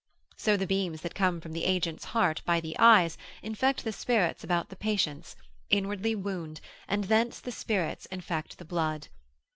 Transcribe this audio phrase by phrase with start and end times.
[0.35, 4.43] So the beams that come from the agent's heart, by the eyes, infect the spirits
[4.43, 5.35] about the patients,
[5.69, 9.09] inwardly wound, and thence the spirits infect the blood.